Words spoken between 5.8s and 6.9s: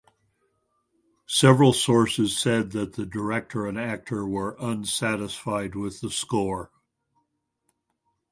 the score.